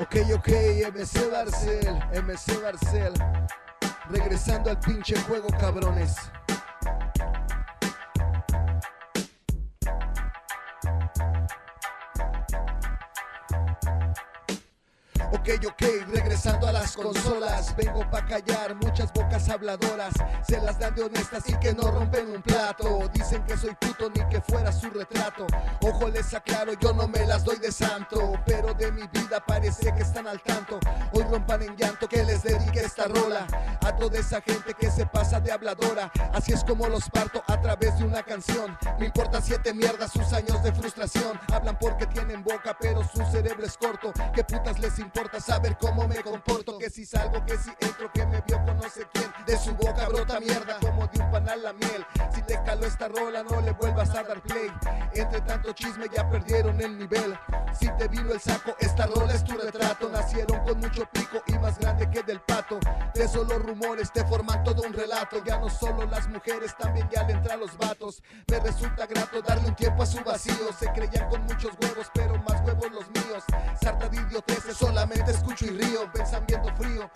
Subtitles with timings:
[0.00, 0.48] Ok, ok,
[0.92, 3.12] MC Barcel, MC Barcel.
[4.10, 6.16] Regresando al pinche juego, cabrones.
[15.34, 20.14] Ok, ok, regresando a las consolas, vengo pa' callar muchas bocas habladoras,
[20.46, 24.08] se las dan de honestas y que no rompen un plato, dicen que soy puto
[24.10, 25.44] ni que fuera su retrato,
[25.82, 29.92] ojo les aclaro, yo no me las doy de santo, pero de mi vida parece
[29.92, 30.78] que están al tanto,
[31.12, 32.08] hoy rompan en llanto
[32.84, 33.46] esta rola,
[33.80, 37.60] a toda esa gente que se pasa de habladora, así es como los parto a
[37.60, 42.42] través de una canción, me importa siete mierdas sus años de frustración, hablan porque tienen
[42.42, 45.34] boca pero su cerebro es corto, ¿qué putas les importa?
[45.40, 48.88] saber cómo me comporto Que si salgo, que si entro, que me vio con no
[48.88, 49.23] sé quién
[49.54, 52.04] De su boca brota mierda como de un panal la miel.
[52.34, 54.68] Si te caló esta rola no le vuelvas a dar play.
[55.14, 57.38] Entre tanto chisme ya perdieron el nivel.
[57.78, 60.08] Si te vino el saco, esta rola es tu retrato.
[60.08, 62.80] Nacieron con mucho pico y más grande que del pato.
[63.14, 65.40] De solo rumores te forman todo un relato.
[65.44, 68.24] Ya no solo las mujeres, también ya le entran los vatos.
[68.48, 70.72] Me resulta grato darle un tiempo a su vacío.
[70.76, 73.44] Se creían con muchos huevos, pero más huevos los míos.
[73.80, 77.08] Sarta de idioteces solamente escucho y río, pensamiento frío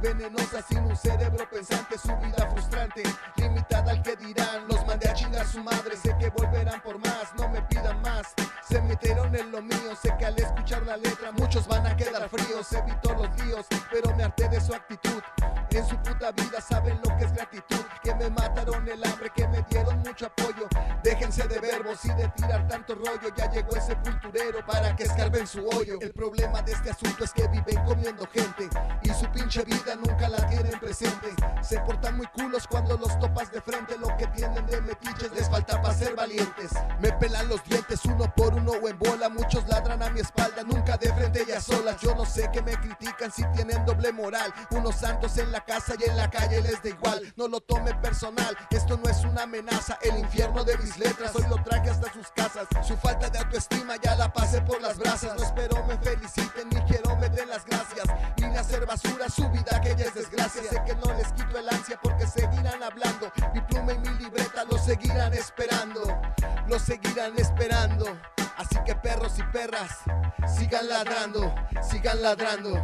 [0.00, 3.02] lenguas venenosas sin un cerebro pensante, su vida frustrante,
[3.36, 7.32] limitada al que dirán, los mandé a chingar su madre, sé que volverán por más,
[7.36, 8.34] no me pidan más,
[8.68, 12.28] se metieron en lo mío, sé que al escuchar la letra muchos van a quedar
[12.28, 15.22] fríos, evito los líos, pero me harté de su actitud,
[15.70, 17.84] en su puta vida saben lo que es gratitud,
[18.20, 20.68] me mataron el hambre, que me dieron mucho apoyo,
[21.02, 25.46] déjense de verbos y de tirar tanto rollo, ya llegó ese culturero para que escarben
[25.46, 28.68] su hoyo, el problema de este asunto es que viven comiendo gente
[29.02, 31.28] y su pinche vida nunca la tienen presente,
[31.62, 35.48] se portan muy culos cuando los topas de frente, lo que tienen de metiches les
[35.48, 39.66] falta para ser valientes, me pelan los dientes uno por uno o en bola, muchos
[39.66, 40.62] ladran a mi espalda,
[40.96, 44.52] de frente y a solas, yo no sé que me critican si tienen doble moral,
[44.70, 47.94] unos santos en la casa y en la calle les da igual, no lo tome
[47.94, 52.12] personal, esto no es una amenaza, el infierno de mis letras, hoy lo traje hasta
[52.12, 55.96] sus casas, su falta de autoestima ya la pasé por las brasas, no espero me
[55.98, 58.06] feliciten ni quiero me den las gracias,
[58.38, 61.58] ni de hacer basura su vida que ella es desgracia, sé que no les quito
[61.58, 66.02] el ansia porque seguirán hablando, mi pluma y mi libreta lo seguirán esperando,
[66.66, 68.06] lo seguirán esperando,
[68.56, 69.98] así que perros y perras,
[70.46, 72.74] sigan ladrando, sigan ladrando.